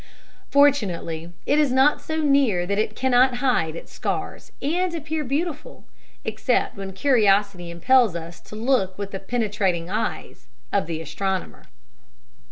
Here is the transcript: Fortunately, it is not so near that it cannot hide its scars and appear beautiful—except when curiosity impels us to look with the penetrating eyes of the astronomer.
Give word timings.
Fortunately, 0.49 1.31
it 1.45 1.59
is 1.59 1.71
not 1.71 2.01
so 2.01 2.15
near 2.21 2.65
that 2.65 2.79
it 2.79 2.95
cannot 2.95 3.35
hide 3.35 3.75
its 3.75 3.93
scars 3.93 4.51
and 4.59 4.95
appear 4.95 5.23
beautiful—except 5.23 6.75
when 6.75 6.91
curiosity 6.93 7.69
impels 7.69 8.15
us 8.15 8.39
to 8.39 8.55
look 8.55 8.97
with 8.97 9.11
the 9.11 9.19
penetrating 9.19 9.91
eyes 9.91 10.47
of 10.73 10.87
the 10.87 11.01
astronomer. 11.01 11.65